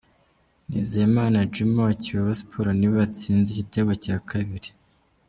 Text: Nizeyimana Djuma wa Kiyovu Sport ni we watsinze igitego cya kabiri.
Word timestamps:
Nizeyimana 0.69 1.37
Djuma 1.49 1.79
wa 1.87 1.93
Kiyovu 2.01 2.33
Sport 2.39 2.69
ni 2.77 2.87
we 2.91 2.95
watsinze 3.01 3.47
igitego 3.51 3.91
cya 4.03 4.15
kabiri. 4.29 4.69